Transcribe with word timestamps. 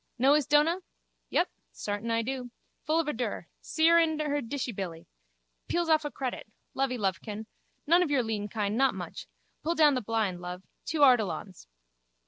Know 0.17 0.33
his 0.33 0.47
dona? 0.47 0.77
Yup, 1.29 1.47
sartin 1.71 2.09
I 2.09 2.23
do. 2.23 2.49
Full 2.85 2.99
of 2.99 3.07
a 3.07 3.13
dure. 3.13 3.47
See 3.61 3.87
her 3.87 3.99
in 3.99 4.17
her 4.17 4.41
dishybilly. 4.41 5.05
Peels 5.67 5.89
off 5.89 6.03
a 6.05 6.09
credit. 6.09 6.47
Lovey 6.73 6.97
lovekin. 6.97 7.45
None 7.85 8.01
of 8.01 8.09
your 8.09 8.23
lean 8.23 8.47
kine, 8.47 8.75
not 8.75 8.95
much. 8.95 9.27
Pull 9.61 9.75
down 9.75 9.93
the 9.93 10.01
blind, 10.01 10.41
love. 10.41 10.63
Two 10.87 11.01
Ardilauns. 11.03 11.67